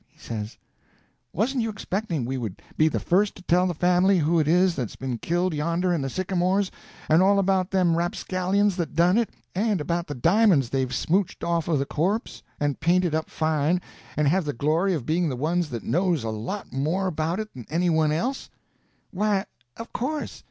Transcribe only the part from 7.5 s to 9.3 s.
them rapscallions that done it,